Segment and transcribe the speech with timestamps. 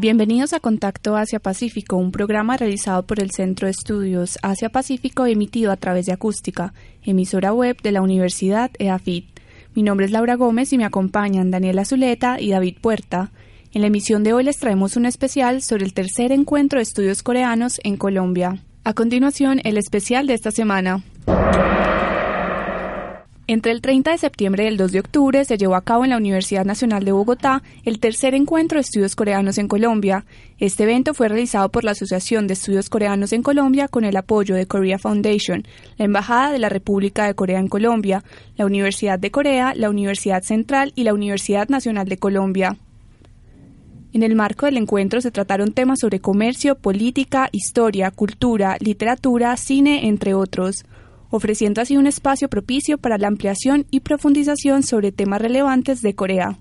[0.00, 5.76] Bienvenidos a Contacto Asia-Pacífico, un programa realizado por el Centro de Estudios Asia-Pacífico emitido a
[5.76, 9.26] través de Acústica, emisora web de la Universidad EAFIT.
[9.74, 13.30] Mi nombre es Laura Gómez y me acompañan Daniela Zuleta y David Puerta.
[13.74, 17.22] En la emisión de hoy les traemos un especial sobre el tercer encuentro de estudios
[17.22, 18.64] coreanos en Colombia.
[18.84, 21.04] A continuación, el especial de esta semana.
[23.50, 26.10] Entre el 30 de septiembre y el 2 de octubre se llevó a cabo en
[26.10, 30.24] la Universidad Nacional de Bogotá el tercer encuentro de estudios coreanos en Colombia.
[30.60, 34.54] Este evento fue realizado por la Asociación de Estudios Coreanos en Colombia con el apoyo
[34.54, 38.22] de Korea Foundation, la Embajada de la República de Corea en Colombia,
[38.56, 42.76] la Universidad de Corea, la Universidad Central y la Universidad Nacional de Colombia.
[44.12, 50.06] En el marco del encuentro se trataron temas sobre comercio, política, historia, cultura, literatura, cine,
[50.06, 50.84] entre otros
[51.30, 56.58] ofreciendo así un espacio propicio para la ampliación y profundización sobre temas relevantes de Corea.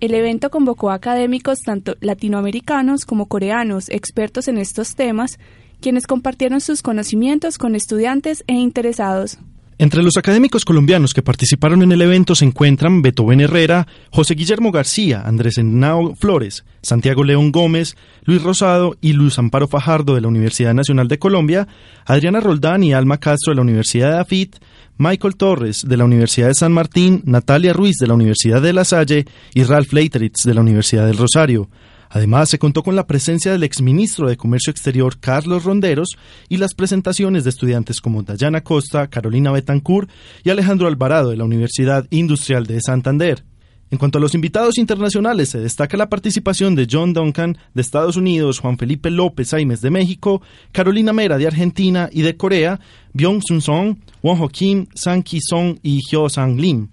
[0.00, 5.38] El evento convocó a académicos tanto latinoamericanos como coreanos expertos en estos temas,
[5.80, 9.38] quienes compartieron sus conocimientos con estudiantes e interesados.
[9.76, 14.70] Entre los académicos colombianos que participaron en el evento se encuentran Beethoven Herrera, José Guillermo
[14.70, 20.28] García, Andrés Henao Flores, Santiago León Gómez, Luis Rosado y Luz Amparo Fajardo de la
[20.28, 21.66] Universidad Nacional de Colombia,
[22.06, 24.56] Adriana Roldán y Alma Castro de la Universidad de AFIT,
[24.96, 28.84] Michael Torres de la Universidad de San Martín, Natalia Ruiz de la Universidad de La
[28.84, 31.68] Salle y Ralph Leiteritz de la Universidad del Rosario.
[32.14, 36.10] Además, se contó con la presencia del exministro de Comercio Exterior Carlos Ronderos
[36.48, 40.08] y las presentaciones de estudiantes como Dayana Costa, Carolina Betancourt
[40.44, 43.42] y Alejandro Alvarado de la Universidad Industrial de Santander.
[43.90, 48.16] En cuanto a los invitados internacionales, se destaca la participación de John Duncan de Estados
[48.16, 52.78] Unidos, Juan Felipe López Aimes de México, Carolina Mera de Argentina y de Corea,
[53.12, 56.90] Byung Sun Song, Won Ho Kim, Sang Ki Song y Hyo Sang Lim.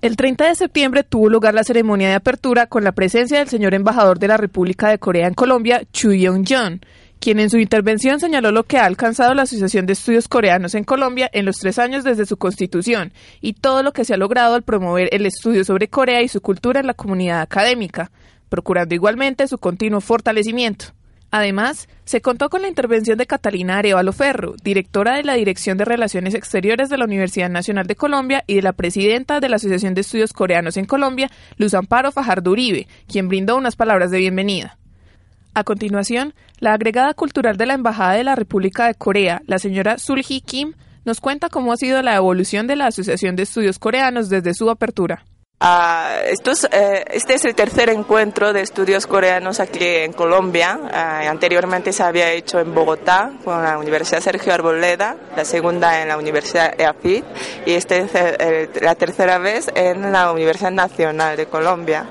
[0.00, 3.74] El 30 de septiembre tuvo lugar la ceremonia de apertura con la presencia del señor
[3.74, 6.80] embajador de la República de Corea en Colombia, Chu Yong-jeon,
[7.18, 10.84] quien en su intervención señaló lo que ha alcanzado la Asociación de Estudios Coreanos en
[10.84, 14.54] Colombia en los tres años desde su constitución y todo lo que se ha logrado
[14.54, 18.12] al promover el estudio sobre Corea y su cultura en la comunidad académica,
[18.48, 20.94] procurando igualmente su continuo fortalecimiento.
[21.30, 25.84] Además, se contó con la intervención de Catalina Arevalo Ferro, directora de la Dirección de
[25.84, 29.92] Relaciones Exteriores de la Universidad Nacional de Colombia y de la presidenta de la Asociación
[29.92, 34.78] de Estudios Coreanos en Colombia, Luz Amparo Fajardo Uribe, quien brindó unas palabras de bienvenida.
[35.52, 39.98] A continuación, la agregada cultural de la Embajada de la República de Corea, la señora
[39.98, 40.74] Sulji Kim,
[41.04, 44.70] nos cuenta cómo ha sido la evolución de la Asociación de Estudios Coreanos desde su
[44.70, 45.24] apertura.
[45.60, 50.78] Uh, este es el tercer encuentro de estudios coreanos aquí en Colombia.
[50.80, 56.06] Uh, anteriormente se había hecho en Bogotá con la Universidad Sergio Arboleda, la segunda en
[56.06, 57.24] la Universidad EAFIT
[57.66, 58.12] y esta es
[58.80, 62.06] la tercera vez en la Universidad Nacional de Colombia.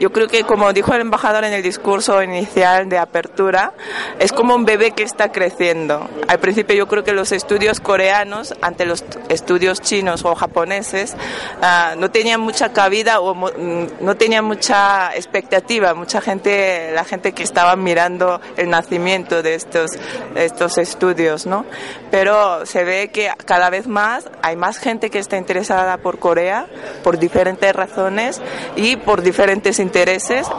[0.00, 3.74] Yo creo que, como dijo el embajador en el discurso inicial de apertura,
[4.18, 6.08] es como un bebé que está creciendo.
[6.26, 11.14] Al principio yo creo que los estudios coreanos, ante los estudios chinos o japoneses,
[11.60, 15.92] ah, no tenían mucha cabida o mm, no tenían mucha expectativa.
[15.92, 19.90] Mucha gente, la gente que estaba mirando el nacimiento de estos,
[20.34, 21.66] estos estudios, ¿no?
[22.10, 26.68] Pero se ve que cada vez más hay más gente que está interesada por Corea
[27.04, 28.40] por diferentes razones
[28.76, 29.89] y por diferentes intereses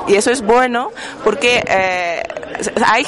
[0.08, 0.92] y eso es bueno
[1.24, 2.24] porque eh,
[2.86, 3.06] hay,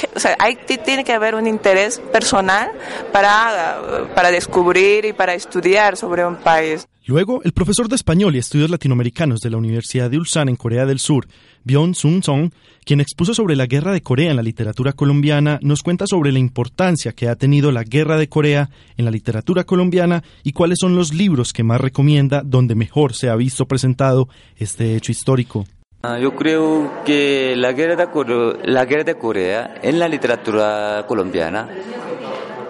[0.86, 2.72] tiene que haber un interés personal
[3.12, 6.88] para, para descubrir y para estudiar sobre un país.
[7.06, 10.86] Luego, el profesor de español y estudios latinoamericanos de la Universidad de Ulsan en Corea
[10.86, 11.28] del Sur,
[11.66, 12.52] Byung Sun Song,
[12.86, 16.40] quien expuso sobre la guerra de Corea en la literatura colombiana, nos cuenta sobre la
[16.40, 20.96] importancia que ha tenido la guerra de Corea en la literatura colombiana y cuáles son
[20.96, 25.66] los libros que más recomienda donde mejor se ha visto presentado este hecho histórico.
[26.06, 31.70] Ah, yo creo que la guerra, de la guerra de Corea en la literatura colombiana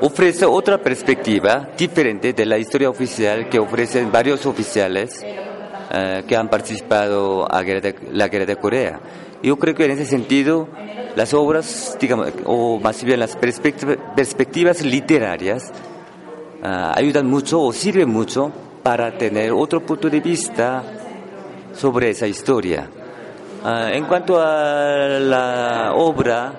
[0.01, 6.47] ofrece otra perspectiva diferente de la historia oficial que ofrecen varios oficiales eh, que han
[6.47, 8.99] participado en la guerra de Corea.
[9.41, 10.69] Yo creo que en ese sentido
[11.15, 15.71] las obras, digamos, o más bien las perspectivas literarias
[16.61, 18.51] eh, ayudan mucho o sirven mucho
[18.83, 20.83] para tener otro punto de vista
[21.73, 22.87] sobre esa historia.
[23.65, 26.53] Eh, en cuanto a la obra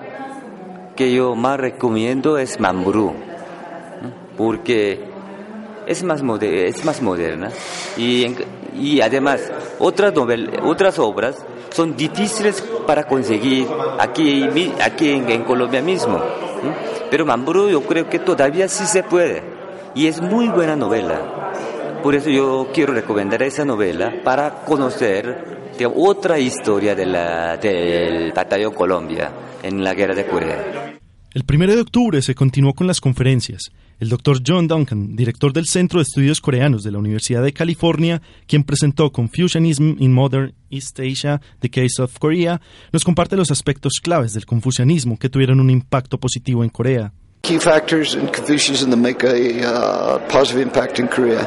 [0.95, 3.13] que yo más recomiendo es Mambrú
[4.37, 4.99] porque
[5.87, 7.49] es más, es más moderna
[7.97, 8.35] y,
[8.75, 10.13] y además otras,
[10.63, 13.67] otras obras son difíciles para conseguir
[13.99, 14.49] aquí,
[14.81, 16.21] aquí en, Colombia mismo.
[17.11, 19.43] Pero Mambrú yo creo que todavía sí se puede
[19.93, 21.51] y es muy buena novela.
[22.01, 28.73] Por eso yo quiero recomendar esa novela para conocer otra historia de la, del batallón
[28.73, 29.31] Colombia
[29.61, 30.95] en la guerra de Corea.
[31.33, 33.63] El 1 de octubre se continuó con las conferencias.
[33.99, 38.21] El doctor John Duncan, director del Centro de Estudios Coreanos de la Universidad de California,
[38.47, 42.61] quien presentó Confucianism in Modern East Asia, The Case of Korea,
[42.93, 47.11] nos comparte los aspectos claves del confucianismo que tuvieron un impacto positivo en Corea.
[47.41, 51.45] Key factors in Confucianism that make a uh, positive impact in Korea.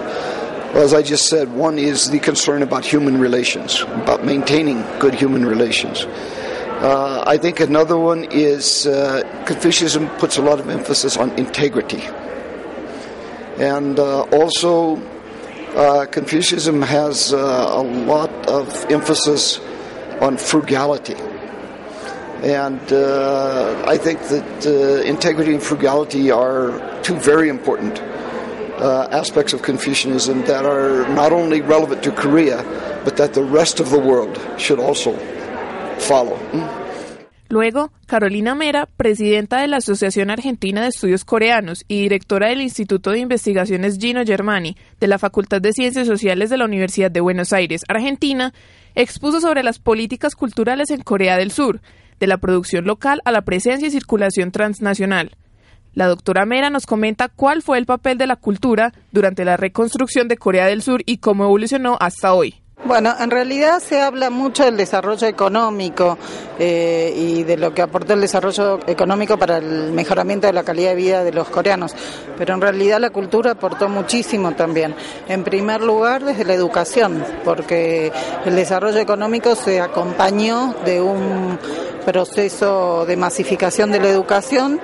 [0.75, 5.47] As I just said, one is the concern about human relations, about maintaining good human
[5.47, 6.05] relations.
[6.05, 12.03] Uh, I think another one is uh, Confucianism puts a lot of emphasis on integrity.
[13.59, 14.97] And uh, also,
[15.75, 19.59] uh, Confucianism has uh, a lot of emphasis
[20.21, 21.17] on frugality.
[22.45, 28.01] And uh, I think that integrity and frugality are two very important
[29.11, 32.65] aspects of Confucianism that are not only relevant to Korea,
[33.05, 35.15] but that the rest of the world should also
[35.99, 36.39] follow.
[37.51, 43.11] Luego, Carolina Mera, presidenta de la Asociación Argentina de Estudios Coreanos y directora del Instituto
[43.11, 47.55] de Investigaciones Gino Germani de la Facultad de Ciencias Sociales de la Universidad de Buenos
[47.55, 48.53] Aires, Argentina,
[48.95, 51.81] expuso sobre las políticas culturales en Corea del Sur,
[52.21, 55.31] de la producción local a la presencia y circulación transnacional.
[55.99, 60.29] La doctora Mera nos comenta cuál fue el papel de la cultura durante la reconstrucción
[60.29, 62.55] de Corea del Sur y cómo evolucionó hasta hoy.
[62.85, 66.17] Bueno, en realidad se habla mucho del desarrollo económico
[66.57, 70.91] eh, y de lo que aportó el desarrollo económico para el mejoramiento de la calidad
[70.91, 71.97] de vida de los coreanos,
[72.37, 74.95] pero en realidad la cultura aportó muchísimo también.
[75.27, 78.13] En primer lugar, desde la educación, porque
[78.45, 81.59] el desarrollo económico se acompañó de un
[82.07, 84.81] proceso de masificación de la educación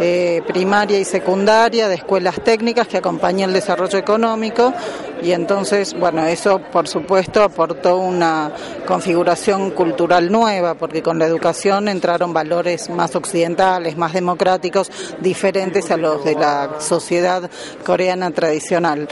[0.00, 4.72] eh, primaria y secundaria, de escuelas técnicas que acompañan el desarrollo económico
[5.22, 8.50] y entonces, bueno, eso por supuesto aportó una
[8.86, 15.96] configuración cultural nueva porque con la educación entraron valores más occidentales, más democráticos, diferentes a
[15.96, 17.50] los de la sociedad
[17.84, 19.08] coreana tradicional.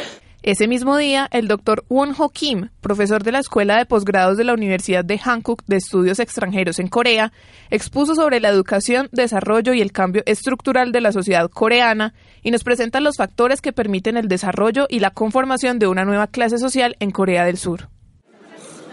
[0.48, 4.44] Ese mismo día, el doctor Won Ho Kim, profesor de la Escuela de Posgrados de
[4.44, 7.34] la Universidad de Hankook de Estudios Extranjeros en Corea,
[7.68, 12.64] expuso sobre la educación, desarrollo y el cambio estructural de la sociedad coreana y nos
[12.64, 16.96] presenta los factores que permiten el desarrollo y la conformación de una nueva clase social
[16.98, 17.90] en Corea del Sur.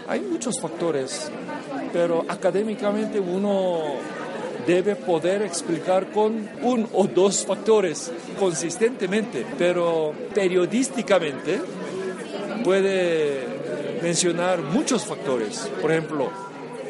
[0.08, 1.32] Hay muchos factores,
[1.90, 3.80] pero académicamente uno
[4.66, 11.60] debe poder explicar con un o dos factores consistentemente, pero periodísticamente
[12.64, 13.44] puede
[14.02, 15.70] mencionar muchos factores.
[15.80, 16.30] Por ejemplo,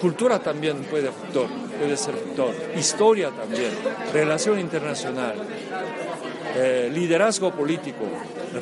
[0.00, 3.70] cultura también puede, factor, puede ser factor, historia también,
[4.12, 5.34] relación internacional,
[6.56, 8.04] eh, liderazgo político,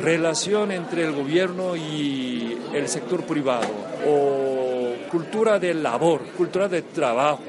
[0.01, 3.69] relación entre el gobierno y el sector privado,
[4.09, 7.43] o cultura de labor, cultura de trabajo,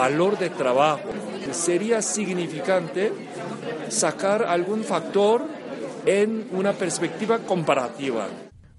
[0.00, 1.10] valor de trabajo.
[1.52, 3.12] Sería significante
[3.90, 5.44] sacar algún factor
[6.06, 8.26] en una perspectiva comparativa.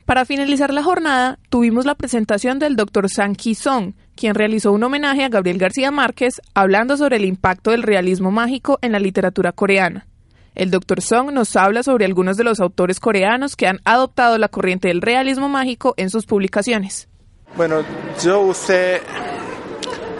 [0.07, 3.07] Para finalizar la jornada, tuvimos la presentación del Dr.
[3.07, 7.83] Sang Ki-song, quien realizó un homenaje a Gabriel García Márquez hablando sobre el impacto del
[7.83, 10.07] realismo mágico en la literatura coreana.
[10.55, 11.01] El Dr.
[11.01, 15.03] Song nos habla sobre algunos de los autores coreanos que han adoptado la corriente del
[15.03, 17.07] realismo mágico en sus publicaciones.
[17.55, 17.83] Bueno,
[18.23, 19.01] yo usé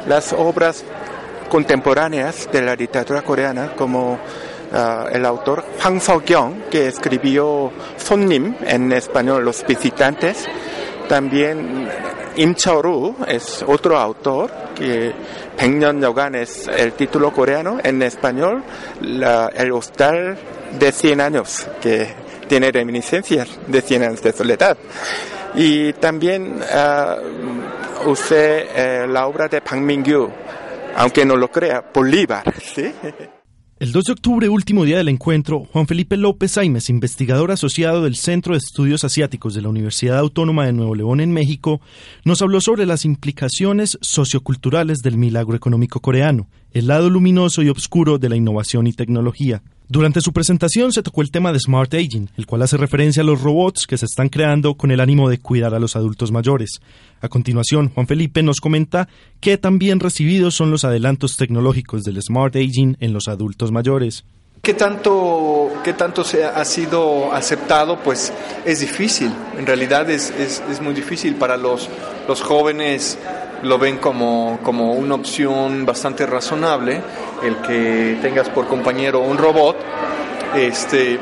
[0.07, 0.83] las obras
[1.49, 8.91] contemporáneas de la literatura coreana, como uh, el autor Hwang Seo-kyung, que escribió Sonnim en
[8.93, 10.47] español, Los Visitantes.
[11.09, 11.89] También
[12.37, 15.11] Im Chaoru es otro autor, que
[15.57, 18.63] Pengnyeon Yogan es el título coreano, en español,
[19.01, 20.37] el hostal
[20.79, 22.07] de 100 años, que
[22.47, 24.77] tiene reminiscencias de 100 años de soledad.
[25.53, 30.29] Y también uh, usé uh, la obra de Pang Mingyu,
[30.95, 32.43] aunque no lo crea, Bolívar.
[33.81, 38.15] El 2 de octubre, último día del encuentro, Juan Felipe López Aimes, investigador asociado del
[38.15, 41.81] Centro de Estudios Asiáticos de la Universidad Autónoma de Nuevo León en México,
[42.23, 48.19] nos habló sobre las implicaciones socioculturales del milagro económico coreano, el lado luminoso y oscuro
[48.19, 49.63] de la innovación y tecnología.
[49.91, 53.25] Durante su presentación se tocó el tema de Smart Aging, el cual hace referencia a
[53.25, 56.79] los robots que se están creando con el ánimo de cuidar a los adultos mayores.
[57.19, 59.09] A continuación, Juan Felipe nos comenta
[59.41, 64.23] qué tan bien recibidos son los adelantos tecnológicos del Smart Aging en los adultos mayores.
[64.61, 67.99] ¿Qué tanto, qué tanto se ha sido aceptado?
[68.01, 68.31] Pues
[68.63, 71.89] es difícil, en realidad es, es, es muy difícil para los,
[72.29, 73.17] los jóvenes
[73.63, 77.01] lo ven como, como una opción bastante razonable,
[77.43, 79.77] el que tengas por compañero un robot,
[80.55, 81.19] este,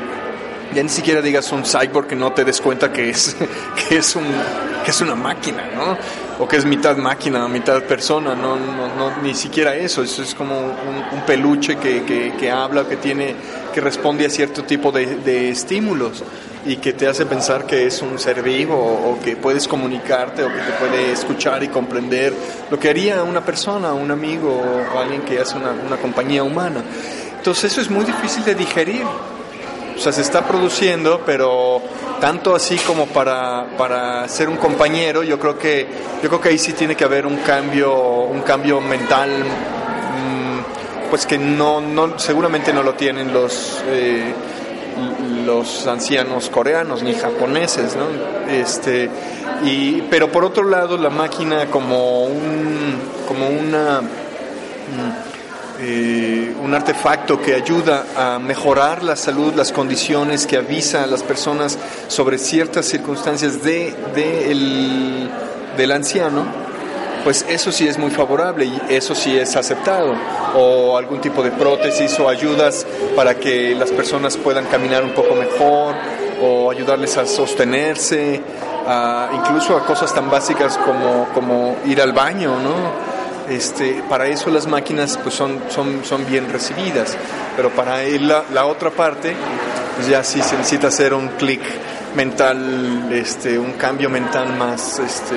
[0.74, 3.36] ya ni siquiera digas un cyborg que no te des cuenta que es,
[3.88, 4.24] que es, un,
[4.84, 5.96] que es una máquina, ¿no?
[6.40, 10.34] O que es mitad máquina, mitad persona, no, no, no ni siquiera eso, eso es
[10.34, 13.34] como un, un peluche que, que, que, habla, que tiene,
[13.74, 16.24] que responde a cierto tipo de, de estímulos
[16.64, 20.48] y que te hace pensar que es un ser vivo o, que puedes comunicarte o
[20.48, 22.32] que te puede escuchar y comprender
[22.70, 24.62] lo que haría una persona, un amigo
[24.94, 26.82] o alguien que hace una, una compañía humana.
[27.36, 29.04] Entonces eso es muy difícil de digerir.
[30.00, 31.82] O sea, se está produciendo, pero
[32.22, 35.86] tanto así como para, para ser un compañero, yo creo que
[36.22, 39.30] yo creo que ahí sí tiene que haber un cambio, un cambio mental
[41.10, 44.32] pues que no, no seguramente no lo tienen los eh,
[45.44, 48.06] los ancianos coreanos ni japoneses, ¿no?
[48.50, 49.10] Este,
[49.64, 54.00] y, pero por otro lado, la máquina como un, como una,
[55.82, 61.22] eh, un artefacto que ayuda a mejorar la salud, las condiciones, que avisa a las
[61.22, 65.30] personas sobre ciertas circunstancias de, de el,
[65.78, 66.44] del anciano,
[67.24, 70.14] pues eso sí es muy favorable y eso sí es aceptado.
[70.54, 75.34] O algún tipo de prótesis o ayudas para que las personas puedan caminar un poco
[75.34, 75.94] mejor
[76.42, 78.42] o ayudarles a sostenerse,
[79.34, 83.09] incluso a cosas tan básicas como, como ir al baño, ¿no?
[83.50, 87.16] Este, para eso las máquinas pues son, son, son bien recibidas,
[87.56, 89.34] pero para la, la otra parte
[89.96, 91.60] pues ya sí se necesita hacer un clic
[92.14, 95.36] mental, este, un cambio mental más, este,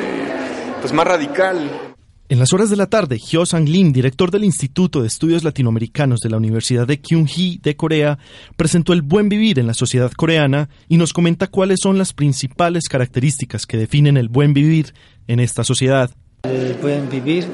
[0.79, 1.93] pues más radical.
[2.29, 6.29] En las horas de la tarde, Hyo Sang-lim, director del Instituto de Estudios Latinoamericanos de
[6.29, 8.17] la Universidad de Kyung-hee de Corea,
[8.55, 12.86] presentó el buen vivir en la sociedad coreana y nos comenta cuáles son las principales
[12.89, 14.93] características que definen el buen vivir
[15.27, 16.12] en esta sociedad.
[16.43, 17.46] El buen vivir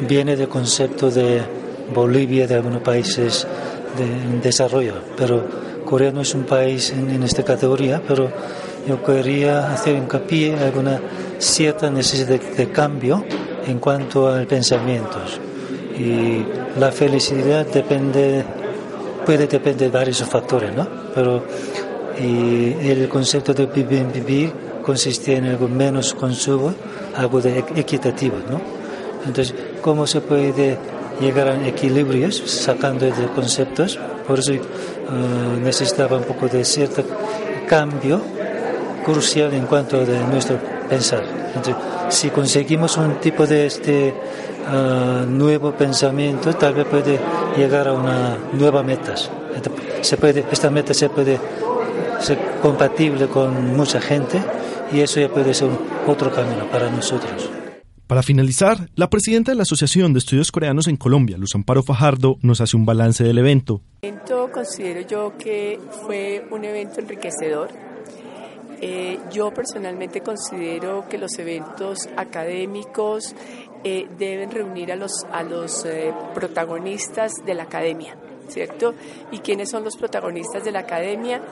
[0.00, 1.42] viene del concepto de
[1.94, 3.46] Bolivia, de algunos países
[3.96, 5.44] de desarrollo, pero
[5.84, 8.30] Corea no es un país en, esta categoría, pero
[8.88, 11.00] yo quería hacer hincapié en alguna
[11.38, 13.24] cierta necesidad de, cambio
[13.66, 15.18] en cuanto al pensamiento.
[15.96, 16.44] Y
[16.78, 18.44] la felicidad depende,
[19.24, 20.88] puede depender de varios factores, ¿no?
[21.14, 21.44] Pero
[22.18, 26.74] el concepto de vivir, vivir consiste en algo menos consumo,
[27.16, 28.83] algo de equitativo, ¿no?
[29.26, 30.78] Entonces, ¿cómo se puede
[31.20, 33.98] llegar a equilibrios sacando de conceptos?
[34.26, 37.02] Por eso uh, necesitaba un poco de cierto
[37.68, 38.20] cambio
[39.04, 41.22] crucial en cuanto de nuestro pensar.
[41.54, 41.76] Entonces,
[42.08, 44.14] si conseguimos un tipo de este
[44.70, 47.18] uh, nuevo pensamiento, tal vez puede
[47.56, 49.14] llegar a una nueva meta.
[50.00, 51.38] Se puede, esta meta se puede
[52.20, 54.42] ser compatible con mucha gente
[54.92, 55.68] y eso ya puede ser
[56.06, 57.50] otro camino para nosotros.
[58.06, 62.36] Para finalizar, la presidenta de la Asociación de Estudios Coreanos en Colombia, Luz Amparo Fajardo,
[62.42, 63.80] nos hace un balance del evento.
[64.52, 67.70] Considero yo que fue un evento enriquecedor
[68.86, 73.34] eh, yo personalmente considero que los eventos académicos
[73.82, 78.16] eh, deben reunir a los, a los eh, protagonistas de la academia.
[78.48, 78.94] ¿Cierto?
[79.30, 81.42] ¿Y quiénes son los protagonistas de la academia?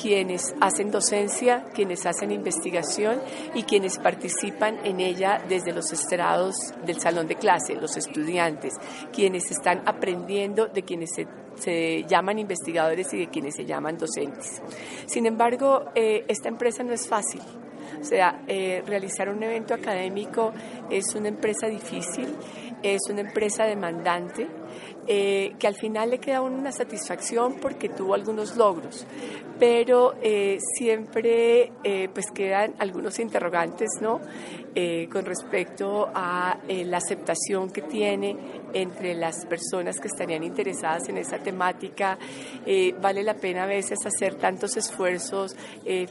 [0.00, 3.20] Quienes hacen docencia, quienes hacen investigación
[3.54, 8.74] y quienes participan en ella desde los estrados del salón de clase, los estudiantes,
[9.12, 11.26] quienes están aprendiendo de quienes se
[11.58, 14.62] se llaman investigadores y de quienes se llaman docentes.
[15.06, 17.42] Sin embargo, eh, esta empresa no es fácil.
[18.00, 20.52] O sea, eh, realizar un evento académico
[20.88, 22.28] es una empresa difícil,
[22.82, 24.46] es una empresa demandante,
[25.10, 29.06] eh, que al final le queda una satisfacción porque tuvo algunos logros,
[29.58, 34.20] pero eh, siempre eh, pues quedan algunos interrogantes, ¿no?
[35.10, 38.36] con respecto a la aceptación que tiene
[38.72, 42.16] entre las personas que estarían interesadas en esa temática.
[43.00, 45.56] vale la pena a veces hacer tantos esfuerzos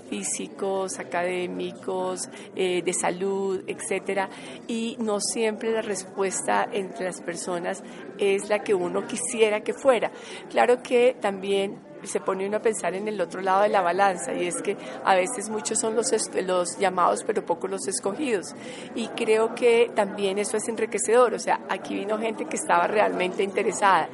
[0.09, 4.27] físicos, académicos, de salud, etcétera,
[4.67, 7.81] y no siempre la respuesta entre las personas
[8.17, 10.11] es la que uno quisiera que fuera.
[10.49, 14.33] Claro que también se pone uno a pensar en el otro lado de la balanza
[14.33, 16.11] y es que a veces muchos son los,
[16.43, 18.55] los llamados pero pocos los escogidos
[18.95, 23.43] y creo que también eso es enriquecedor, o sea, aquí vino gente que estaba realmente
[23.43, 24.09] interesada,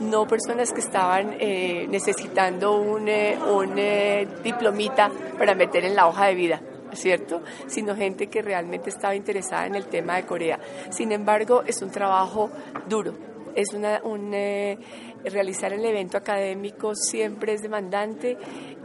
[0.00, 6.08] no personas que estaban eh, necesitando un, eh, un eh, diplomita para meter en la
[6.08, 6.60] hoja de vida.
[6.92, 7.42] ¿cierto?
[7.66, 10.58] Sino gente que realmente estaba interesada en el tema de Corea.
[10.88, 12.50] Sin embargo, es un trabajo
[12.88, 13.14] duro,
[13.58, 14.78] es una, un, eh,
[15.24, 18.38] realizar el evento académico siempre es demandante,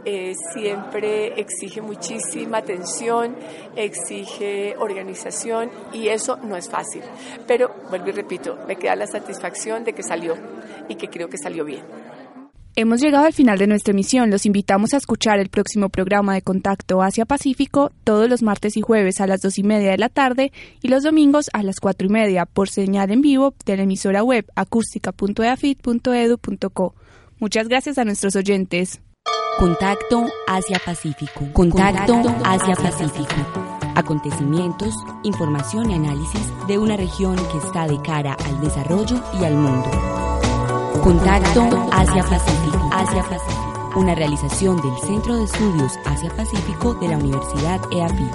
[0.04, 3.36] eh, siempre exige muchísima atención,
[3.76, 7.02] exige organización y eso no es fácil.
[7.46, 10.34] Pero, vuelvo y repito, me queda la satisfacción de que salió
[10.88, 11.84] y que creo que salió bien.
[12.76, 14.32] Hemos llegado al final de nuestra emisión.
[14.32, 19.20] Los invitamos a escuchar el próximo programa de Contacto Asia-Pacífico todos los martes y jueves
[19.20, 20.50] a las dos y media de la tarde
[20.82, 24.24] y los domingos a las cuatro y media por señal en vivo de la emisora
[24.24, 26.94] web acústica.eafit.edu.co.
[27.38, 29.00] Muchas gracias a nuestros oyentes.
[29.60, 31.52] Contacto Asia-Pacífico.
[31.52, 33.78] Contacto Asia-Pacífico.
[33.94, 39.54] Acontecimientos, información y análisis de una región que está de cara al desarrollo y al
[39.54, 40.23] mundo.
[41.04, 41.60] Contacto
[41.92, 42.90] Asia-Pacífico.
[42.90, 43.92] Asia-Pacífico.
[43.96, 48.32] Una realización del Centro de Estudios Asia-Pacífico de la Universidad EAFIT.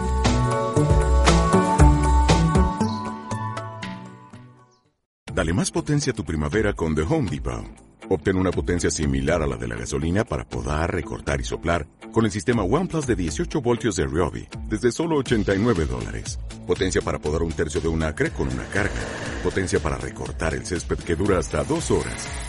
[5.34, 7.66] Dale más potencia a tu primavera con The Home Depot.
[8.08, 12.26] Obtén una potencia similar a la de la gasolina para podar, recortar y soplar con
[12.26, 16.40] el sistema OnePlus de 18 voltios de Ryobi desde solo 89 dólares.
[16.68, 19.02] Potencia para podar un tercio de un acre con una carga.
[19.44, 22.49] Potencia para recortar el césped que dura hasta dos horas.